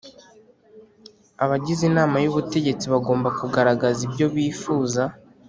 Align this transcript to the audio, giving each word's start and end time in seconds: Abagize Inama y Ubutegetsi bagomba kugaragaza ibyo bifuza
Abagize 1.43 1.81
Inama 1.89 2.15
y 2.23 2.29
Ubutegetsi 2.31 2.85
bagomba 2.93 3.27
kugaragaza 3.39 3.99
ibyo 4.07 4.27
bifuza 4.35 5.01